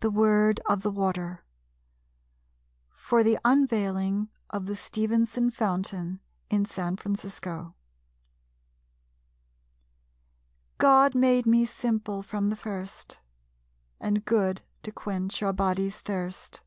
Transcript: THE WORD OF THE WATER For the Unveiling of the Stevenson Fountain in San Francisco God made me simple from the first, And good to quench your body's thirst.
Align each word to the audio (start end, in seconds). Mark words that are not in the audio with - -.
THE 0.00 0.10
WORD 0.10 0.60
OF 0.64 0.80
THE 0.80 0.90
WATER 0.90 1.44
For 2.88 3.22
the 3.22 3.38
Unveiling 3.44 4.30
of 4.48 4.64
the 4.64 4.74
Stevenson 4.74 5.50
Fountain 5.50 6.20
in 6.48 6.64
San 6.64 6.96
Francisco 6.96 7.74
God 10.78 11.14
made 11.14 11.44
me 11.44 11.66
simple 11.66 12.22
from 12.22 12.48
the 12.48 12.56
first, 12.56 13.18
And 14.00 14.24
good 14.24 14.62
to 14.82 14.90
quench 14.90 15.42
your 15.42 15.52
body's 15.52 15.98
thirst. 15.98 16.62